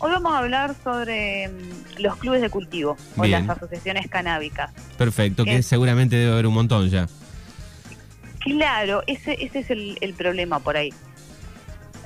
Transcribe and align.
Hoy 0.00 0.12
vamos 0.12 0.32
a 0.32 0.38
hablar 0.38 0.74
sobre 0.84 1.48
mm, 1.48 2.00
los 2.02 2.16
clubes 2.16 2.40
de 2.40 2.50
cultivo 2.50 2.96
o 3.16 3.22
Bien. 3.22 3.46
las 3.46 3.56
asociaciones 3.56 4.08
canábicas. 4.08 4.70
Perfecto, 4.96 5.44
que 5.44 5.56
Eh. 5.56 5.62
seguramente 5.62 6.16
debe 6.16 6.32
haber 6.32 6.46
un 6.46 6.54
montón 6.54 6.88
ya. 6.88 7.08
Claro, 8.40 9.02
ese, 9.06 9.36
ese 9.44 9.58
es 9.60 9.70
el, 9.70 9.98
el 10.00 10.14
problema 10.14 10.60
por 10.60 10.76
ahí. 10.76 10.92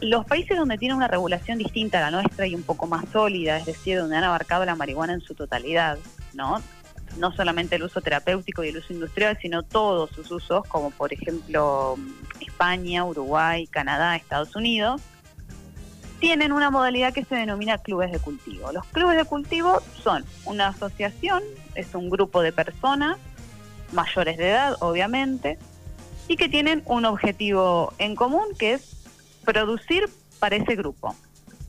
Los 0.00 0.24
países 0.24 0.56
donde 0.56 0.78
tienen 0.78 0.96
una 0.96 1.06
regulación 1.06 1.58
distinta 1.58 1.98
a 1.98 2.10
la 2.10 2.22
nuestra 2.22 2.46
y 2.46 2.54
un 2.54 2.62
poco 2.62 2.86
más 2.86 3.04
sólida, 3.12 3.58
es 3.58 3.66
decir, 3.66 3.98
donde 3.98 4.16
han 4.16 4.24
abarcado 4.24 4.64
la 4.64 4.74
marihuana 4.74 5.12
en 5.12 5.20
su 5.20 5.34
totalidad, 5.34 5.98
¿no? 6.32 6.60
No 7.18 7.30
solamente 7.32 7.76
el 7.76 7.82
uso 7.84 8.00
terapéutico 8.00 8.64
y 8.64 8.68
el 8.70 8.78
uso 8.78 8.92
industrial, 8.94 9.38
sino 9.40 9.62
todos 9.62 10.10
sus 10.10 10.30
usos, 10.30 10.64
como 10.66 10.90
por 10.90 11.12
ejemplo 11.12 11.96
España, 12.40 13.04
Uruguay, 13.04 13.66
Canadá, 13.66 14.16
Estados 14.16 14.56
Unidos, 14.56 15.02
tienen 16.22 16.52
una 16.52 16.70
modalidad 16.70 17.12
que 17.12 17.24
se 17.24 17.34
denomina 17.34 17.78
clubes 17.78 18.12
de 18.12 18.20
cultivo. 18.20 18.70
Los 18.70 18.86
clubes 18.86 19.16
de 19.16 19.24
cultivo 19.24 19.82
son 20.04 20.24
una 20.44 20.68
asociación, 20.68 21.42
es 21.74 21.96
un 21.96 22.10
grupo 22.10 22.42
de 22.42 22.52
personas, 22.52 23.18
mayores 23.90 24.38
de 24.38 24.50
edad, 24.50 24.76
obviamente, 24.78 25.58
y 26.28 26.36
que 26.36 26.48
tienen 26.48 26.84
un 26.86 27.06
objetivo 27.06 27.92
en 27.98 28.14
común 28.14 28.44
que 28.56 28.74
es 28.74 29.04
producir 29.44 30.08
para 30.38 30.54
ese 30.54 30.76
grupo, 30.76 31.16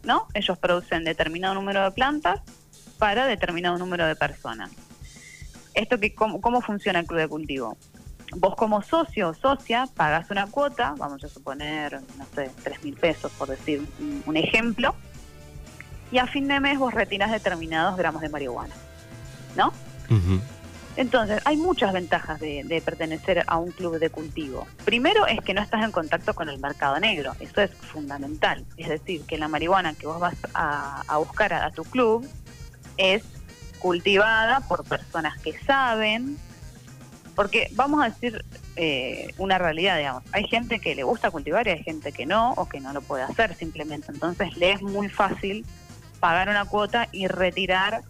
¿no? 0.04 0.28
Ellos 0.36 0.56
producen 0.60 1.04
determinado 1.04 1.56
número 1.56 1.84
de 1.84 1.90
plantas 1.90 2.42
para 3.00 3.26
determinado 3.26 3.80
número 3.80 4.06
de 4.06 4.16
personas. 4.16 4.70
Esto 5.74 6.00
que 6.00 6.14
cómo, 6.14 6.42
cómo 6.42 6.62
funciona 6.62 7.00
el 7.00 7.08
club 7.08 7.22
de 7.22 7.28
cultivo. 7.28 7.76
Vos 8.36 8.56
como 8.56 8.82
socio 8.82 9.30
o 9.30 9.34
socia 9.34 9.88
pagas 9.96 10.30
una 10.30 10.48
cuota, 10.48 10.96
vamos 10.98 11.24
a 11.24 11.28
suponer, 11.28 12.02
no 12.18 12.26
sé, 12.36 12.52
tres 12.64 12.84
mil 12.84 12.96
pesos 12.96 13.32
por 13.34 13.50
decir 13.50 13.88
un, 14.00 14.24
un 14.26 14.38
ejemplo, 14.38 14.96
y 16.12 16.20
a 16.20 16.28
fin 16.28 16.48
de 16.48 16.60
mes 16.60 16.78
vos 16.78 16.94
retiras 16.94 17.32
determinados 17.32 17.98
gramos 17.98 18.22
de 18.22 18.30
marihuana, 18.30 18.76
¿no? 19.56 19.74
Ujú. 20.10 20.40
Entonces, 20.96 21.42
hay 21.46 21.58
muchas 21.58 21.92
ventajas 21.92 22.40
de, 22.40 22.64
de 22.66 22.80
pertenecer 22.80 23.44
a 23.48 23.58
un 23.58 23.72
club 23.72 23.98
de 23.98 24.12
cultivo. 24.12 24.68
Primero 24.86 25.26
es 25.26 25.42
que 25.42 25.56
no 25.56 25.62
estás 25.62 25.84
en 25.84 25.92
contacto 25.92 26.36
con 26.36 26.50
el 26.50 26.60
mercado 26.60 27.00
negro, 27.00 27.34
eso 27.40 27.62
es 27.62 27.72
fundamental. 27.72 28.64
Es 28.78 28.90
decir, 28.90 29.24
que 29.26 29.40
la 29.40 29.48
marihuana 29.48 29.96
que 29.96 30.06
vos 30.06 30.20
vas 30.20 30.36
a, 30.54 31.02
a 31.08 31.18
buscar 31.18 31.52
a, 31.54 31.66
a 31.66 31.72
tu 31.72 31.84
club 31.84 32.30
es 32.98 33.24
cultivada 33.80 34.60
por 34.62 34.84
personas 34.84 35.40
que 35.42 35.58
saben, 35.66 36.38
porque 37.36 37.68
vamos 37.74 38.04
a 38.04 38.10
decir 38.10 38.44
eh, 38.76 39.28
una 39.38 39.58
realidad, 39.58 39.98
digamos, 39.98 40.24
hay 40.32 40.46
gente 40.48 40.80
que 40.80 40.96
le 40.96 41.04
gusta 41.04 41.32
cultivar 41.32 41.68
y 41.68 41.72
hay 41.72 41.84
gente 41.84 42.12
que 42.12 42.26
no, 42.26 42.54
o 42.54 42.68
que 42.70 42.80
no 42.80 42.94
lo 42.94 43.02
puede 43.02 43.24
hacer 43.24 43.56
simplemente. 43.56 44.12
Entonces, 44.12 44.56
le 44.58 44.72
es 44.72 44.82
muy 44.82 45.10
fácil 45.10 45.66
pagar 46.20 46.50
una 46.50 46.66
cuota 46.66 47.08
y 47.12 47.28
retirar 47.28 48.02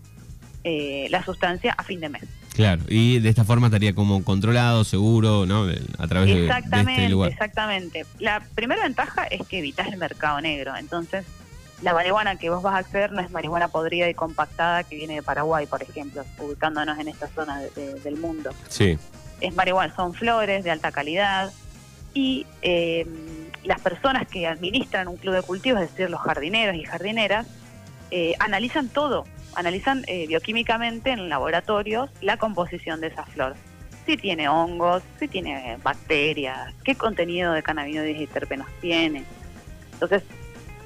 eh, 0.63 1.07
la 1.09 1.23
sustancia 1.23 1.73
a 1.77 1.83
fin 1.83 1.99
de 1.99 2.09
mes. 2.09 2.23
Claro, 2.53 2.83
y 2.87 3.19
de 3.19 3.29
esta 3.29 3.43
forma 3.43 3.67
estaría 3.67 3.95
como 3.95 4.23
controlado, 4.23 4.83
seguro, 4.83 5.45
¿no? 5.47 5.65
A 5.97 6.07
través 6.07 6.29
de- 6.29 6.35
de, 6.41 6.45
Exactamente, 6.45 7.01
este 7.01 7.09
lugar. 7.09 7.31
exactamente. 7.31 8.05
La 8.19 8.41
primera 8.53 8.83
ventaja 8.83 9.23
es 9.23 9.47
que 9.47 9.57
evitas 9.57 9.87
el 9.87 9.97
mercado 9.97 10.39
negro. 10.39 10.75
Entonces, 10.77 11.25
la 11.83 11.93
marihuana 11.93 12.37
que 12.37 12.49
vos 12.49 12.63
vas 12.63 12.75
a 12.75 12.77
acceder 12.79 13.11
no 13.11 13.19
es 13.21 13.29
marihuana 13.29 13.67
podrida 13.67 14.09
y 14.09 14.13
compactada 14.13 14.83
que 14.83 14.95
viene 14.95 15.15
de 15.15 15.23
Paraguay, 15.23 15.65
por 15.67 15.83
ejemplo, 15.83 16.23
ubicándonos 16.39 16.97
en 16.97 17.09
esta 17.09 17.27
zona 17.27 17.59
de- 17.59 17.69
de- 17.71 17.99
del 17.99 18.17
mundo. 18.17 18.51
Sí, 18.69 18.97
Es 19.41 19.53
marihuana, 19.55 19.93
son 19.93 20.13
flores 20.13 20.63
de 20.63 20.71
alta 20.71 20.91
calidad 20.93 21.51
y 22.13 22.45
eh, 22.61 23.05
las 23.65 23.81
personas 23.81 24.25
que 24.27 24.47
administran 24.47 25.07
un 25.09 25.17
club 25.17 25.33
de 25.35 25.41
cultivo, 25.41 25.79
es 25.79 25.89
decir, 25.91 26.09
los 26.09 26.21
jardineros 26.21 26.75
y 26.77 26.83
jardineras, 26.85 27.45
eh, 28.11 28.35
analizan 28.39 28.87
todo, 28.87 29.25
analizan 29.55 30.03
eh, 30.07 30.27
bioquímicamente 30.27 31.09
en 31.11 31.27
laboratorios 31.27 32.09
la 32.21 32.37
composición 32.37 33.01
de 33.01 33.07
esa 33.07 33.25
flor. 33.25 33.55
Si 34.05 34.15
tiene 34.17 34.47
hongos, 34.47 35.03
si 35.19 35.27
tiene 35.27 35.77
bacterias, 35.83 36.73
qué 36.85 36.95
contenido 36.95 37.51
de 37.53 37.63
cannabinoides 37.63 38.21
y 38.21 38.27
terpenos 38.27 38.67
tiene. 38.79 39.23
Entonces, 39.93 40.23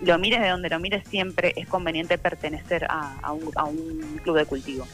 lo 0.02 0.18
mires 0.20 0.42
de 0.42 0.50
donde 0.50 0.70
lo 0.70 0.80
mires, 0.80 1.04
siempre 1.08 1.54
es 1.56 1.68
conveniente 1.68 2.18
pertenecer 2.18 2.86
a, 2.90 3.32
un, 3.32 4.20
club 4.24 4.38
de 4.38 4.46
cultivo. 4.46 4.88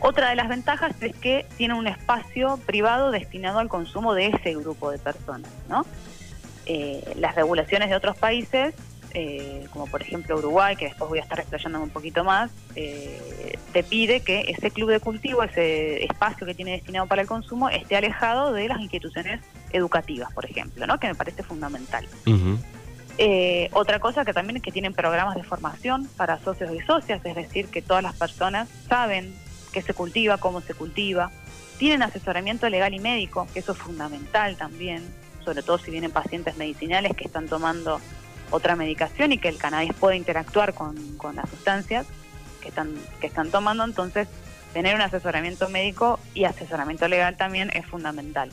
Otra 0.00 0.30
de 0.30 0.36
las 0.36 0.48
ventajas 0.48 0.94
es 1.02 1.14
que 1.16 1.46
tiene 1.56 1.74
un 1.74 1.86
espacio 1.86 2.58
privado 2.64 3.10
destinado 3.10 3.58
al 3.58 3.68
consumo 3.68 4.14
de 4.14 4.28
ese 4.28 4.54
grupo 4.54 4.90
de 4.90 4.98
personas, 4.98 5.50
¿no? 5.68 5.84
Eh, 6.66 7.02
las 7.16 7.34
regulaciones 7.34 7.90
de 7.90 7.96
otros 7.96 8.16
países, 8.16 8.74
eh, 9.12 9.66
como 9.72 9.86
por 9.86 10.00
ejemplo 10.00 10.38
Uruguay, 10.38 10.76
que 10.76 10.86
después 10.86 11.10
voy 11.10 11.18
a 11.18 11.22
estar 11.22 11.40
explayándome 11.40 11.84
un 11.84 11.90
poquito 11.90 12.24
más, 12.24 12.50
eh, 12.76 13.58
te 13.72 13.82
pide 13.82 14.20
que 14.20 14.42
ese 14.48 14.70
club 14.70 14.90
de 14.90 15.00
cultivo, 15.00 15.42
ese 15.42 16.04
espacio 16.04 16.46
que 16.46 16.54
tiene 16.54 16.72
destinado 16.72 17.06
para 17.06 17.22
el 17.22 17.28
consumo, 17.28 17.68
esté 17.68 17.96
alejado 17.96 18.52
de 18.52 18.68
las 18.68 18.80
instituciones 18.80 19.40
educativas, 19.72 20.32
por 20.32 20.46
ejemplo, 20.46 20.86
¿no? 20.86 20.98
Que 20.98 21.08
me 21.08 21.14
parece 21.14 21.42
fundamental. 21.42 22.06
Eh, 23.22 23.68
otra 23.74 24.00
cosa 24.00 24.24
que 24.24 24.32
también 24.32 24.56
es 24.56 24.62
que 24.62 24.72
tienen 24.72 24.94
programas 24.94 25.34
de 25.34 25.42
formación 25.42 26.08
para 26.16 26.38
socios 26.38 26.74
y 26.74 26.80
socias, 26.80 27.20
es 27.22 27.34
decir, 27.34 27.68
que 27.68 27.82
todas 27.82 28.02
las 28.02 28.16
personas 28.16 28.66
saben 28.88 29.34
qué 29.74 29.82
se 29.82 29.92
cultiva, 29.92 30.38
cómo 30.38 30.62
se 30.62 30.72
cultiva, 30.72 31.30
tienen 31.76 32.02
asesoramiento 32.02 32.66
legal 32.70 32.94
y 32.94 32.98
médico, 32.98 33.46
que 33.52 33.58
eso 33.58 33.72
es 33.72 33.78
fundamental 33.78 34.56
también, 34.56 35.02
sobre 35.44 35.62
todo 35.62 35.76
si 35.76 35.90
vienen 35.90 36.10
pacientes 36.10 36.56
medicinales 36.56 37.14
que 37.14 37.24
están 37.24 37.46
tomando 37.46 38.00
otra 38.50 38.74
medicación 38.74 39.32
y 39.32 39.38
que 39.38 39.48
el 39.48 39.58
cannabis 39.58 39.92
puede 39.92 40.16
interactuar 40.16 40.72
con, 40.72 40.96
con 41.18 41.36
las 41.36 41.50
sustancias 41.50 42.06
que 42.62 42.68
están, 42.68 42.94
que 43.20 43.26
están 43.26 43.50
tomando, 43.50 43.84
entonces 43.84 44.28
tener 44.72 44.94
un 44.94 45.02
asesoramiento 45.02 45.68
médico 45.68 46.18
y 46.32 46.44
asesoramiento 46.44 47.06
legal 47.06 47.36
también 47.36 47.70
es 47.74 47.84
fundamental. 47.84 48.50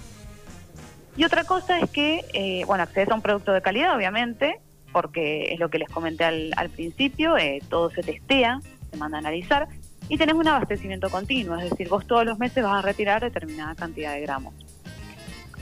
Y 1.18 1.26
otra 1.26 1.44
cosa 1.44 1.80
es 1.80 1.90
que, 1.90 2.24
eh, 2.34 2.64
bueno, 2.66 2.84
accedes 2.84 3.10
a 3.10 3.16
un 3.16 3.22
producto 3.22 3.52
de 3.52 3.62
calidad, 3.62 3.96
obviamente, 3.96 4.60
porque 4.94 5.54
es 5.54 5.60
lo 5.60 5.70
que 5.70 5.80
les 5.80 5.90
comenté 5.90 6.24
al, 6.24 6.52
al 6.56 6.70
principio, 6.70 7.38
eh, 7.38 7.62
todo 7.70 7.90
se 7.90 8.04
testea, 8.04 8.62
se 8.92 8.98
manda 8.98 9.18
a 9.18 9.20
analizar, 9.20 9.68
y 10.10 10.18
tenés 10.18 10.36
un 10.36 10.48
abastecimiento 10.48 11.10
continuo, 11.10 11.58
es 11.58 11.70
decir, 11.70 11.90
vos 11.90 12.06
todos 12.08 12.26
los 12.26 12.40
meses 12.40 12.64
vas 12.64 12.76
a 12.76 12.82
retirar 12.82 13.22
determinada 13.22 13.76
cantidad 13.76 14.14
de 14.14 14.22
gramos. 14.22 14.54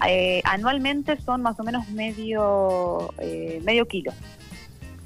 Eh, 0.08 0.42
anualmente 0.44 1.20
son 1.22 1.42
más 1.42 1.60
o 1.60 1.64
menos 1.64 1.90
medio, 1.90 3.14
eh, 3.18 3.62
medio 3.64 3.88
kilo, 3.88 4.12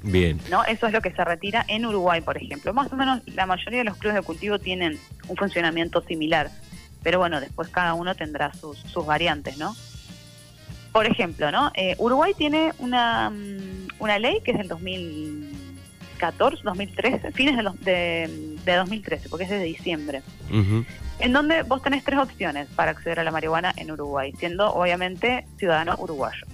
Bien. 0.02 0.40
¿no? 0.50 0.64
Eso 0.64 0.86
es 0.86 0.92
lo 0.92 1.00
que 1.00 1.12
se 1.12 1.22
retira 1.24 1.64
en 1.68 1.84
Uruguay, 1.84 2.22
por 2.22 2.36
ejemplo. 2.38 2.72
Más 2.72 2.90
o 2.92 2.96
menos 2.96 3.20
la 3.26 3.46
mayoría 3.46 3.80
de 3.80 3.84
los 3.84 3.98
clubes 3.98 4.16
de 4.16 4.22
cultivo 4.22 4.58
tienen 4.58 4.98
un 5.28 5.36
funcionamiento 5.36 6.00
similar, 6.02 6.50
pero 7.02 7.18
bueno, 7.18 7.40
después 7.40 7.68
cada 7.68 7.94
uno 7.94 8.14
tendrá 8.14 8.52
sus, 8.54 8.78
sus 8.78 9.06
variantes, 9.06 9.58
¿no? 9.58 9.74
Por 10.92 11.06
ejemplo, 11.06 11.50
¿no? 11.52 11.70
Eh, 11.74 11.94
Uruguay 11.98 12.32
tiene 12.36 12.72
una, 12.78 13.30
mm, 13.30 13.88
una 14.00 14.18
ley 14.18 14.40
que 14.44 14.50
es 14.52 14.58
del 14.58 14.68
2014, 14.68 16.62
2013, 16.64 17.32
fines 17.32 17.56
de, 17.56 17.62
los- 17.62 17.80
de, 17.80 18.56
de 18.64 18.74
2013, 18.74 19.28
porque 19.28 19.44
es 19.44 19.50
de 19.50 19.62
diciembre, 19.62 20.22
en 21.20 21.32
donde 21.32 21.62
vos 21.62 21.82
tenés 21.82 22.02
tres 22.04 22.18
opciones 22.18 22.66
para 22.74 22.90
acceder 22.90 23.20
a 23.20 23.24
la 23.24 23.30
marihuana 23.30 23.72
en 23.76 23.90
Uruguay, 23.90 24.32
siendo 24.38 24.72
obviamente 24.74 25.46
ciudadano 25.58 25.94
uruguayo. 25.98 26.44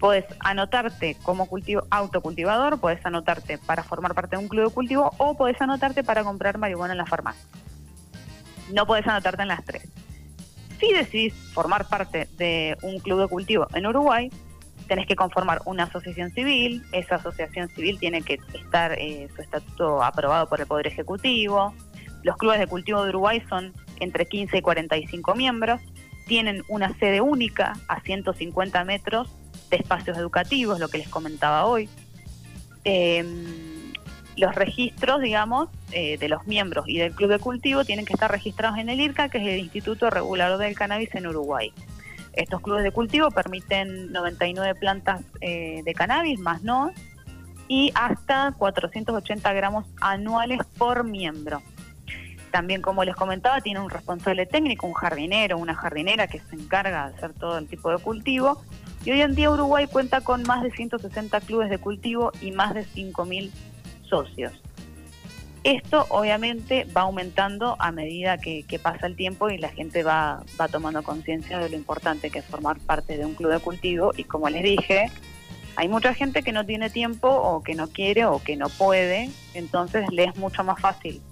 Podés 0.00 0.24
anotarte 0.40 1.16
como 1.22 1.46
cultivo, 1.46 1.84
autocultivador, 1.90 2.80
podés 2.80 3.04
anotarte 3.06 3.58
para 3.58 3.84
formar 3.84 4.14
parte 4.14 4.34
de 4.36 4.42
un 4.42 4.48
club 4.48 4.68
de 4.68 4.74
cultivo 4.74 5.12
o 5.18 5.36
podés 5.36 5.60
anotarte 5.60 6.02
para 6.02 6.24
comprar 6.24 6.58
marihuana 6.58 6.94
en 6.94 6.98
la 6.98 7.06
farmacia. 7.06 7.44
No 8.72 8.84
podés 8.86 9.06
anotarte 9.06 9.42
en 9.42 9.48
las 9.48 9.64
tres. 9.64 9.84
Si 10.82 10.92
decidís 10.92 11.32
formar 11.54 11.88
parte 11.88 12.28
de 12.38 12.76
un 12.82 12.98
club 12.98 13.20
de 13.20 13.28
cultivo 13.28 13.68
en 13.72 13.86
Uruguay, 13.86 14.32
tenés 14.88 15.06
que 15.06 15.14
conformar 15.14 15.62
una 15.64 15.84
asociación 15.84 16.32
civil, 16.32 16.82
esa 16.90 17.14
asociación 17.14 17.68
civil 17.68 18.00
tiene 18.00 18.22
que 18.22 18.40
estar 18.52 18.98
eh, 18.98 19.28
su 19.36 19.42
estatuto 19.42 20.02
aprobado 20.02 20.48
por 20.48 20.60
el 20.60 20.66
Poder 20.66 20.88
Ejecutivo, 20.88 21.72
los 22.24 22.36
clubes 22.36 22.58
de 22.58 22.66
cultivo 22.66 23.04
de 23.04 23.10
Uruguay 23.10 23.40
son 23.48 23.72
entre 24.00 24.26
15 24.26 24.58
y 24.58 24.60
45 24.60 25.36
miembros, 25.36 25.80
tienen 26.26 26.64
una 26.66 26.92
sede 26.98 27.20
única 27.20 27.74
a 27.86 28.00
150 28.00 28.82
metros 28.82 29.28
de 29.70 29.76
espacios 29.76 30.18
educativos, 30.18 30.80
lo 30.80 30.88
que 30.88 30.98
les 30.98 31.08
comentaba 31.08 31.64
hoy. 31.64 31.88
Eh, 32.84 33.71
los 34.36 34.54
registros, 34.54 35.20
digamos, 35.20 35.68
eh, 35.92 36.16
de 36.18 36.28
los 36.28 36.46
miembros 36.46 36.88
y 36.88 36.98
del 36.98 37.14
club 37.14 37.30
de 37.30 37.38
cultivo 37.38 37.84
tienen 37.84 38.04
que 38.04 38.14
estar 38.14 38.30
registrados 38.30 38.78
en 38.78 38.88
el 38.88 39.00
IRCA, 39.00 39.28
que 39.28 39.38
es 39.38 39.46
el 39.46 39.58
Instituto 39.60 40.10
Regulador 40.10 40.58
del 40.58 40.74
Cannabis 40.74 41.14
en 41.14 41.26
Uruguay. 41.26 41.72
Estos 42.32 42.62
clubes 42.62 42.82
de 42.82 42.92
cultivo 42.92 43.30
permiten 43.30 44.10
99 44.10 44.74
plantas 44.74 45.20
eh, 45.40 45.82
de 45.84 45.94
cannabis, 45.94 46.38
más 46.40 46.62
no, 46.62 46.92
y 47.68 47.92
hasta 47.94 48.54
480 48.56 49.52
gramos 49.52 49.84
anuales 50.00 50.60
por 50.78 51.04
miembro. 51.04 51.62
También, 52.50 52.82
como 52.82 53.04
les 53.04 53.16
comentaba, 53.16 53.60
tiene 53.60 53.80
un 53.80 53.90
responsable 53.90 54.46
técnico, 54.46 54.86
un 54.86 54.92
jardinero, 54.92 55.58
una 55.58 55.74
jardinera 55.74 56.26
que 56.26 56.38
se 56.38 56.56
encarga 56.56 57.08
de 57.08 57.16
hacer 57.16 57.32
todo 57.32 57.58
el 57.58 57.66
tipo 57.66 57.90
de 57.90 57.98
cultivo. 57.98 58.62
Y 59.04 59.10
hoy 59.10 59.22
en 59.22 59.34
día 59.34 59.50
Uruguay 59.50 59.86
cuenta 59.86 60.20
con 60.20 60.42
más 60.42 60.62
de 60.62 60.70
160 60.70 61.40
clubes 61.40 61.70
de 61.70 61.78
cultivo 61.78 62.30
y 62.40 62.52
más 62.52 62.74
de 62.74 62.84
5.000 62.84 63.50
socios. 64.12 64.52
Esto 65.64 66.06
obviamente 66.10 66.86
va 66.94 67.02
aumentando 67.02 67.76
a 67.78 67.92
medida 67.92 68.36
que, 68.36 68.64
que 68.64 68.78
pasa 68.78 69.06
el 69.06 69.16
tiempo 69.16 69.48
y 69.48 69.56
la 69.58 69.70
gente 69.70 70.02
va, 70.02 70.42
va 70.60 70.68
tomando 70.68 71.02
conciencia 71.02 71.58
de 71.58 71.70
lo 71.70 71.76
importante 71.76 72.30
que 72.30 72.40
es 72.40 72.44
formar 72.44 72.78
parte 72.80 73.16
de 73.16 73.24
un 73.24 73.34
club 73.34 73.52
de 73.52 73.60
cultivo 73.60 74.12
y 74.16 74.24
como 74.24 74.50
les 74.50 74.64
dije, 74.64 75.10
hay 75.76 75.88
mucha 75.88 76.14
gente 76.14 76.42
que 76.42 76.52
no 76.52 76.66
tiene 76.66 76.90
tiempo 76.90 77.28
o 77.28 77.62
que 77.62 77.74
no 77.74 77.88
quiere 77.88 78.26
o 78.26 78.42
que 78.42 78.56
no 78.56 78.68
puede, 78.68 79.30
entonces 79.54 80.04
le 80.10 80.24
es 80.24 80.36
mucho 80.36 80.62
más 80.64 80.80
fácil 80.80 81.22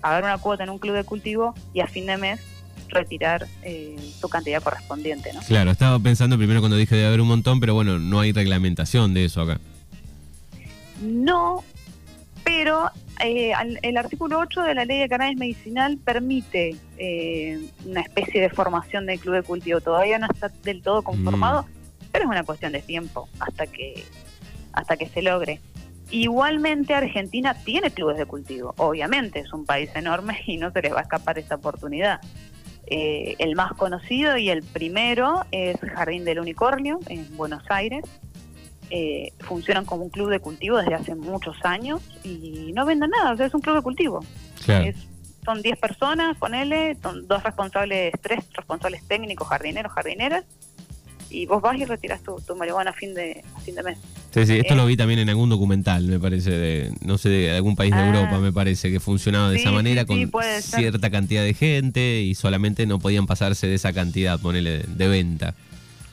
pagar 0.00 0.24
una 0.24 0.38
cuota 0.38 0.64
en 0.64 0.70
un 0.70 0.78
club 0.78 0.94
de 0.94 1.04
cultivo 1.04 1.54
y 1.74 1.80
a 1.80 1.86
fin 1.86 2.06
de 2.06 2.16
mes 2.16 2.40
retirar 2.88 3.46
eh, 3.62 3.96
su 4.18 4.28
cantidad 4.30 4.62
correspondiente. 4.62 5.30
¿no? 5.34 5.40
Claro, 5.42 5.70
estaba 5.70 5.98
pensando 5.98 6.38
primero 6.38 6.60
cuando 6.60 6.78
dije 6.78 6.96
de 6.96 7.06
haber 7.06 7.20
un 7.20 7.28
montón, 7.28 7.60
pero 7.60 7.74
bueno, 7.74 7.98
no 7.98 8.20
hay 8.20 8.32
reglamentación 8.32 9.12
de 9.12 9.26
eso 9.26 9.42
acá. 9.42 9.60
No, 11.02 11.62
pero 12.48 12.90
eh, 13.22 13.52
el 13.82 13.98
artículo 13.98 14.38
8 14.38 14.62
de 14.62 14.74
la 14.74 14.86
ley 14.86 15.00
de 15.00 15.08
cannabis 15.10 15.36
medicinal 15.36 15.98
permite 15.98 16.76
eh, 16.96 17.60
una 17.84 18.00
especie 18.00 18.40
de 18.40 18.48
formación 18.48 19.04
del 19.04 19.20
club 19.20 19.34
de 19.34 19.42
cultivo. 19.42 19.82
Todavía 19.82 20.18
no 20.18 20.28
está 20.32 20.48
del 20.62 20.80
todo 20.80 21.02
conformado, 21.02 21.64
mm. 21.64 22.06
pero 22.10 22.24
es 22.24 22.30
una 22.30 22.44
cuestión 22.44 22.72
de 22.72 22.80
tiempo 22.80 23.28
hasta 23.38 23.66
que 23.66 24.02
hasta 24.72 24.96
que 24.96 25.08
se 25.08 25.20
logre. 25.20 25.60
Igualmente 26.10 26.94
Argentina 26.94 27.52
tiene 27.52 27.90
clubes 27.90 28.16
de 28.16 28.24
cultivo, 28.24 28.72
obviamente 28.78 29.40
es 29.40 29.52
un 29.52 29.66
país 29.66 29.90
enorme 29.94 30.40
y 30.46 30.56
no 30.56 30.70
se 30.72 30.80
les 30.80 30.94
va 30.94 31.00
a 31.00 31.02
escapar 31.02 31.38
esa 31.38 31.56
oportunidad. 31.56 32.18
Eh, 32.86 33.36
el 33.38 33.54
más 33.56 33.74
conocido 33.74 34.38
y 34.38 34.48
el 34.48 34.62
primero 34.62 35.44
es 35.50 35.76
Jardín 35.80 36.24
del 36.24 36.40
Unicornio 36.40 36.98
en 37.08 37.36
Buenos 37.36 37.62
Aires. 37.68 38.02
Eh, 38.90 39.32
funcionan 39.40 39.84
como 39.84 40.04
un 40.04 40.10
club 40.10 40.30
de 40.30 40.40
cultivo 40.40 40.78
desde 40.78 40.94
hace 40.94 41.14
muchos 41.14 41.56
años 41.62 42.00
y 42.24 42.72
no 42.74 42.86
venden 42.86 43.10
nada, 43.10 43.32
o 43.32 43.36
sea, 43.36 43.44
es 43.44 43.52
un 43.52 43.60
club 43.60 43.76
de 43.76 43.82
cultivo. 43.82 44.24
son 45.44 45.62
10 45.62 45.78
personas, 45.78 46.38
ponele, 46.38 46.96
son 47.02 47.28
dos 47.28 47.42
responsables, 47.42 48.12
tres 48.22 48.44
responsables 48.54 49.06
técnicos, 49.06 49.46
jardineros, 49.46 49.92
jardineras, 49.92 50.44
y 51.30 51.46
vos 51.46 51.60
vas 51.60 51.78
y 51.78 51.84
retiras 51.84 52.22
tu, 52.22 52.40
marihuana 52.56 52.90
a 52.90 52.94
fin 52.94 53.12
de, 53.14 53.44
fin 53.64 53.74
de 53.74 53.82
mes. 53.82 53.98
Sí, 54.32 54.46
sí, 54.46 54.58
esto 54.58 54.74
lo 54.74 54.86
vi 54.86 54.96
también 54.96 55.20
en 55.20 55.28
algún 55.28 55.50
documental, 55.50 56.04
me 56.04 56.18
parece, 56.18 56.50
de 56.50 56.92
no 57.02 57.18
sé, 57.18 57.28
de 57.28 57.50
algún 57.50 57.76
país 57.76 57.94
de 57.94 58.00
ah. 58.00 58.06
Europa, 58.06 58.38
me 58.38 58.52
parece, 58.52 58.90
que 58.90 59.00
funcionaba 59.00 59.50
de 59.50 59.58
esa 59.58 59.70
manera 59.70 60.04
con 60.06 60.30
cierta 60.60 61.10
cantidad 61.10 61.42
de 61.42 61.54
gente 61.54 62.22
y 62.22 62.34
solamente 62.34 62.86
no 62.86 62.98
podían 62.98 63.26
pasarse 63.26 63.66
de 63.66 63.74
esa 63.74 63.92
cantidad, 63.92 64.38
ponele, 64.40 64.84
de 64.86 65.08
venta. 65.08 65.54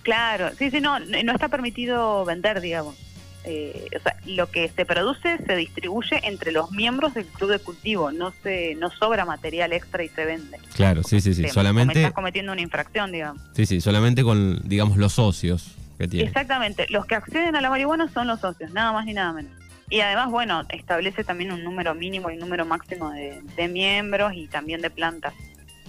Claro, 0.05 0.51
sí, 0.55 0.69
sí, 0.69 0.79
no, 0.81 0.99
no 0.99 1.31
está 1.31 1.49
permitido 1.49 2.23
vender, 2.25 2.61
digamos. 2.61 2.95
Eh, 3.43 3.87
o 3.97 4.01
sea, 4.01 4.15
lo 4.25 4.49
que 4.51 4.69
se 4.69 4.85
produce 4.85 5.39
se 5.43 5.55
distribuye 5.55 6.19
entre 6.27 6.51
los 6.51 6.71
miembros 6.71 7.15
del 7.15 7.25
club 7.25 7.49
de 7.49 7.59
cultivo, 7.59 8.11
no 8.11 8.31
se 8.43 8.75
no 8.75 8.91
sobra 8.91 9.25
material 9.25 9.73
extra 9.73 10.03
y 10.03 10.09
se 10.09 10.25
vende. 10.25 10.59
Claro, 10.75 11.01
sí, 11.01 11.21
sí, 11.21 11.33
sí, 11.33 11.47
solamente 11.49 11.99
estás 11.99 12.13
cometiendo 12.13 12.51
una 12.51 12.61
infracción, 12.61 13.11
digamos. 13.11 13.41
Sí, 13.53 13.65
sí, 13.65 13.81
solamente 13.81 14.23
con 14.23 14.61
digamos 14.63 14.97
los 14.97 15.13
socios 15.13 15.75
que 15.97 16.07
tienen. 16.07 16.27
Exactamente, 16.27 16.85
los 16.89 17.07
que 17.07 17.15
acceden 17.15 17.55
a 17.55 17.61
la 17.61 17.71
marihuana 17.71 18.07
son 18.07 18.27
los 18.27 18.39
socios, 18.39 18.71
nada 18.71 18.91
más 18.93 19.05
ni 19.05 19.13
nada 19.13 19.33
menos. 19.33 19.51
Y 19.89 20.01
además, 20.01 20.29
bueno, 20.29 20.63
establece 20.69 21.23
también 21.23 21.51
un 21.51 21.63
número 21.63 21.95
mínimo 21.95 22.29
y 22.29 22.33
un 22.33 22.39
número 22.39 22.65
máximo 22.65 23.09
de, 23.11 23.41
de 23.55 23.67
miembros 23.67 24.33
y 24.35 24.47
también 24.47 24.81
de 24.81 24.91
plantas. 24.91 25.33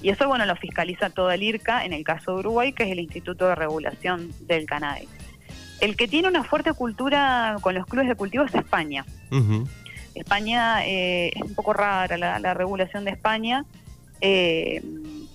Y 0.07 0.11
eso, 0.11 0.29
bueno, 0.29 0.47
lo 0.47 0.55
fiscaliza 0.55 1.11
todo 1.11 1.33
el 1.33 1.43
IRCA, 1.43 1.85
en 1.85 1.93
el 1.93 2.05
caso 2.05 2.35
de 2.35 2.39
Uruguay, 2.39 2.73
que 2.73 2.85
es 2.85 2.91
el 2.91 3.01
Instituto 3.01 3.49
de 3.49 3.57
Regulación 3.57 4.31
del 4.43 4.65
Cannabis. 4.65 5.09
El 5.81 5.97
que 5.97 6.07
tiene 6.07 6.29
una 6.29 6.45
fuerte 6.45 6.73
cultura 6.75 7.57
con 7.61 7.75
los 7.75 7.87
clubes 7.87 8.07
de 8.07 8.15
cultivo 8.15 8.45
es 8.45 8.55
España. 8.55 9.05
España 10.15 10.87
eh, 10.87 11.33
es 11.35 11.43
un 11.43 11.57
poco 11.57 11.73
rara 11.73 12.17
la, 12.17 12.55
regulación 12.55 13.05
de 13.05 13.11
España, 13.11 13.65
eh, 14.21 14.81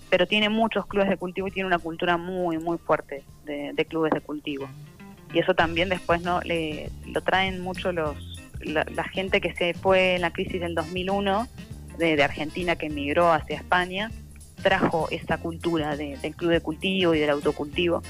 pero 0.10 0.26
tiene 0.26 0.48
muchos 0.48 0.86
clubes 0.86 1.10
de 1.10 1.18
cultivo 1.18 1.50
y 1.50 1.52
tiene 1.52 1.68
una 1.68 1.80
cultura 1.80 2.16
muy, 2.16 2.58
muy 2.58 2.78
fuerte 2.78 3.26
de, 3.44 3.86
clubes 3.90 4.14
de 4.14 4.22
cultivo. 4.22 4.70
Y 5.34 5.40
eso 5.40 5.54
también 5.54 5.90
después 5.90 6.22
no 6.22 6.40
le, 6.44 6.92
lo 7.08 7.20
traen 7.20 7.60
mucho 7.60 7.92
los 7.92 8.16
la, 8.62 9.04
gente 9.04 9.42
que 9.42 9.54
se 9.54 9.74
fue 9.74 10.16
en 10.16 10.22
la 10.22 10.32
crisis 10.32 10.62
del 10.62 10.76
2001 10.76 11.50
de, 11.98 12.16
de 12.16 12.24
Argentina 12.24 12.78
que 12.78 12.86
emigró 12.86 13.34
hacia 13.34 13.58
España 13.58 14.10
trajo 14.62 15.08
esa 15.12 15.38
cultura 15.38 15.96
del 15.96 16.36
club 16.36 16.52
de 16.52 16.62
cultivo 16.62 17.14
y 17.14 17.20
del 17.20 17.30
autocultivo 17.30 18.02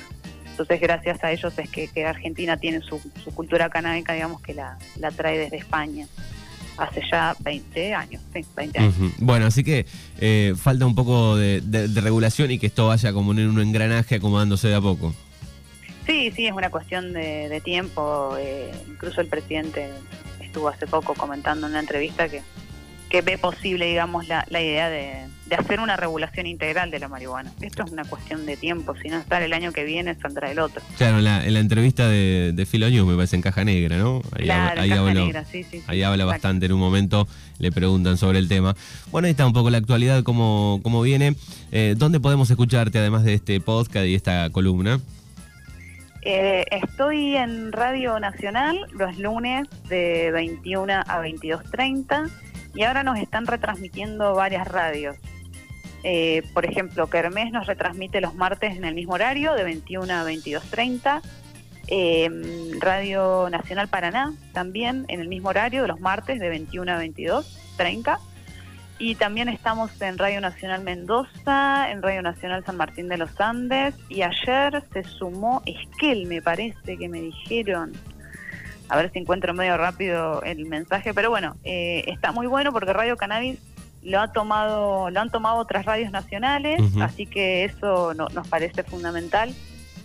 entonces, 0.51 0.81
gracias 0.81 1.23
a 1.23 1.31
ellos 1.31 1.53
es 1.57 1.69
que, 1.69 2.05
Argentina 2.05 2.57
tiene 2.57 2.81
su, 2.81 3.01
cultura 3.33 3.69
canábica, 3.69 4.13
digamos, 4.13 4.41
que 4.41 4.53
la, 4.53 4.77
trae 5.15 5.37
desde 5.37 5.57
España 5.57 6.07
hace 6.77 7.01
ya 7.11 7.35
20 7.39 7.93
años, 7.93 8.21
sí, 8.33 8.45
20 8.55 8.79
años. 8.79 8.95
Bueno, 9.17 9.45
así 9.45 9.63
que 9.63 9.85
eh, 10.19 10.53
falta 10.55 10.85
un 10.85 10.95
poco 10.95 11.35
de, 11.35 11.61
regulación 11.95 12.51
y 12.51 12.59
que 12.59 12.67
esto 12.67 12.87
vaya 12.87 13.13
como 13.13 13.31
en 13.31 13.49
un 13.49 13.59
engranaje 13.59 14.15
acomodándose 14.15 14.67
de 14.67 14.75
a 14.75 14.81
poco. 14.81 15.15
Sí, 16.05 16.31
sí, 16.35 16.47
es 16.47 16.53
una 16.53 16.69
cuestión 16.69 17.13
de, 17.13 17.61
tiempo. 17.63 18.35
Eh, 18.39 18.71
incluso 18.87 19.21
el 19.21 19.27
presidente 19.27 19.89
estuvo 20.39 20.67
hace 20.67 20.85
poco 20.85 21.13
comentando 21.13 21.67
en 21.67 21.71
una 21.71 21.79
entrevista 21.79 22.29
que, 22.29 22.41
que 23.09 23.21
ve 23.21 23.37
posible, 23.37 23.85
digamos, 23.85 24.27
la, 24.27 24.45
la 24.49 24.61
idea 24.61 24.89
de, 24.89 25.27
de 25.51 25.57
hacer 25.57 25.81
una 25.81 25.97
regulación 25.97 26.47
integral 26.47 26.91
de 26.91 26.99
la 26.99 27.09
marihuana. 27.09 27.51
Esto 27.59 27.83
es 27.83 27.91
una 27.91 28.05
cuestión 28.05 28.45
de 28.45 28.55
tiempo, 28.55 28.95
si 28.95 29.09
no 29.09 29.17
está 29.17 29.43
el 29.43 29.51
año 29.51 29.73
que 29.73 29.83
viene, 29.83 30.15
saldrá 30.15 30.49
el 30.49 30.59
otro. 30.59 30.81
Claro, 30.97 31.17
en 31.17 31.25
la, 31.25 31.59
entrevista 31.59 32.07
de, 32.07 32.53
de 32.53 32.65
Philo 32.65 32.87
me 33.05 33.15
parece 33.15 33.35
en 33.35 33.41
Caja 33.41 33.65
Negra, 33.65 33.97
¿no? 33.97 34.21
Ahí, 34.31 34.45
claro, 34.45 34.79
ahí, 34.79 34.91
habla, 34.91 35.13
negra, 35.13 35.43
sí, 35.43 35.65
sí, 35.69 35.83
ahí 35.87 36.03
habla 36.03 36.23
bastante 36.23 36.67
en 36.67 36.71
un 36.71 36.79
momento, 36.79 37.27
le 37.59 37.69
preguntan 37.69 38.17
sobre 38.17 38.39
el 38.39 38.47
tema. 38.47 38.77
Bueno, 39.11 39.25
ahí 39.25 39.31
está 39.31 39.45
un 39.45 39.51
poco 39.51 39.69
la 39.69 39.77
actualidad, 39.77 40.23
cómo, 40.23 40.79
cómo 40.83 41.01
viene. 41.01 41.35
Eh, 41.73 41.95
¿Dónde 41.97 42.21
podemos 42.21 42.49
escucharte 42.49 42.99
además 42.99 43.25
de 43.25 43.33
este 43.33 43.59
podcast 43.59 44.05
y 44.05 44.15
esta 44.15 44.49
columna? 44.51 45.01
Eh, 46.21 46.63
estoy 46.71 47.35
en 47.35 47.73
Radio 47.73 48.21
Nacional 48.21 48.87
los 48.93 49.17
lunes 49.17 49.67
de 49.89 50.31
21 50.31 50.93
a 50.93 51.21
22.30 51.21 52.29
y 52.73 52.83
ahora 52.83 53.03
nos 53.03 53.19
están 53.19 53.47
retransmitiendo 53.47 54.33
varias 54.33 54.65
radios. 54.65 55.17
Eh, 56.03 56.43
por 56.53 56.65
ejemplo, 56.65 57.07
Kermés 57.07 57.51
nos 57.51 57.67
retransmite 57.67 58.21
los 58.21 58.35
martes 58.35 58.75
en 58.75 58.85
el 58.85 58.95
mismo 58.95 59.13
horario, 59.13 59.53
de 59.53 59.63
21 59.63 60.13
a 60.13 60.23
22.30. 60.23 61.21
Em, 61.87 62.79
Radio 62.79 63.49
Nacional 63.49 63.87
Paraná 63.87 64.33
también 64.53 65.05
en 65.09 65.19
el 65.19 65.27
mismo 65.27 65.49
horario, 65.49 65.81
de 65.81 65.87
los 65.87 65.99
martes, 65.99 66.39
de 66.39 66.49
21 66.49 66.91
a 66.91 67.03
22.30. 67.03 68.19
Y 68.97 69.15
también 69.15 69.49
estamos 69.49 69.99
en 70.01 70.17
Radio 70.17 70.41
Nacional 70.41 70.83
Mendoza, 70.83 71.89
en 71.89 72.03
Radio 72.03 72.21
Nacional 72.21 72.63
San 72.63 72.77
Martín 72.77 73.07
de 73.07 73.17
los 73.17 73.39
Andes. 73.41 73.95
Y 74.09 74.21
ayer 74.21 74.83
se 74.93 75.03
sumó 75.03 75.63
Esquel, 75.65 76.27
me 76.27 76.41
parece 76.41 76.97
que 76.97 77.09
me 77.09 77.19
dijeron. 77.19 77.93
A 78.89 78.97
ver 78.97 79.11
si 79.11 79.19
encuentro 79.19 79.53
medio 79.55 79.75
rápido 79.75 80.43
el 80.43 80.65
mensaje. 80.67 81.15
Pero 81.15 81.31
bueno, 81.31 81.55
eh, 81.63 82.03
está 82.07 82.31
muy 82.31 82.45
bueno 82.45 82.71
porque 82.71 82.93
Radio 82.93 83.17
Cannabis 83.17 83.57
lo 84.03 84.19
ha 84.19 84.31
tomado 84.31 85.09
lo 85.09 85.19
han 85.19 85.29
tomado 85.29 85.57
otras 85.57 85.85
radios 85.85 86.11
nacionales 86.11 86.81
así 87.01 87.25
que 87.25 87.65
eso 87.65 88.13
nos 88.13 88.47
parece 88.47 88.83
fundamental. 88.83 89.53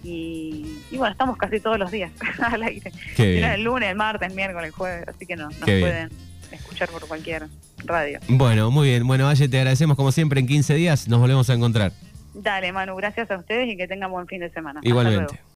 Y, 0.04 0.78
bueno 0.92 1.10
estamos 1.10 1.36
casi 1.36 1.58
todos 1.58 1.78
los 1.78 1.90
días 1.90 2.12
al 2.40 2.62
aire. 2.62 2.92
El 3.16 3.64
lunes 3.64 3.90
el 3.90 3.96
martes 3.96 4.28
el 4.28 4.34
miércoles 4.34 4.68
el 4.68 4.72
jueves 4.72 5.08
así 5.08 5.26
que 5.26 5.34
no, 5.36 5.44
nos 5.48 5.58
pueden 5.58 6.10
escuchar 6.52 6.88
por 6.90 7.06
cualquier 7.08 7.48
radio. 7.84 8.20
Bueno 8.28 8.70
muy 8.70 8.88
bien. 8.88 9.06
Bueno 9.06 9.24
Valle 9.24 9.48
te 9.48 9.58
agradecemos 9.58 9.96
como 9.96 10.12
siempre 10.12 10.40
en 10.40 10.46
15 10.46 10.74
días. 10.74 11.08
Nos 11.08 11.18
volvemos 11.18 11.50
a 11.50 11.54
encontrar. 11.54 11.92
Dale 12.34 12.70
Manu 12.72 12.94
gracias 12.96 13.30
a 13.30 13.38
ustedes 13.38 13.68
y 13.68 13.76
que 13.76 13.88
tengan 13.88 14.10
buen 14.10 14.26
fin 14.26 14.40
de 14.40 14.50
semana. 14.50 14.80
Igualmente 14.82 15.40